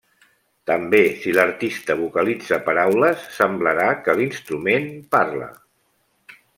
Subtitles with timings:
[0.69, 5.53] També, si l'artista vocalitza paraules, semblarà que l'instrument parla.